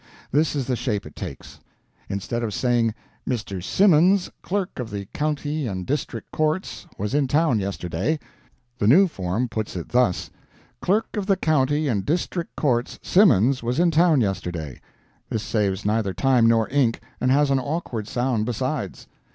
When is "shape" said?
0.75-1.05